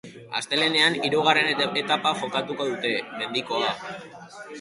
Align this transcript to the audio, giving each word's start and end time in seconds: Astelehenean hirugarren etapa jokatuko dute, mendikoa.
Astelehenean 0.37 0.95
hirugarren 1.07 1.61
etapa 1.81 2.13
jokatuko 2.21 2.67
dute, 2.71 2.95
mendikoa. 3.21 3.69